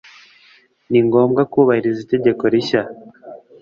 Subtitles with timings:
[0.89, 2.81] ningombwa kubahiriza itegeko rishya.